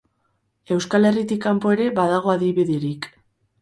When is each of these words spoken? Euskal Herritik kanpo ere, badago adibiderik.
Euskal 0.75 1.05
Herritik 1.11 1.43
kanpo 1.45 1.77
ere, 1.77 1.89
badago 2.03 2.37
adibiderik. 2.39 3.13